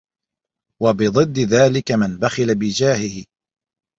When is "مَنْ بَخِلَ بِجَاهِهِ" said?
1.91-3.25